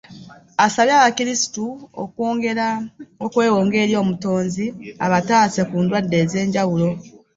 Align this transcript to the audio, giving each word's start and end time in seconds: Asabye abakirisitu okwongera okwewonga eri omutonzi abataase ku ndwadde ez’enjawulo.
Asabye 0.65 0.93
abakirisitu 0.95 1.65
okwongera 2.03 2.67
okwewonga 3.25 3.75
eri 3.83 3.93
omutonzi 4.03 4.65
abataase 5.05 5.61
ku 5.69 5.75
ndwadde 5.83 6.15
ez’enjawulo. 6.23 6.89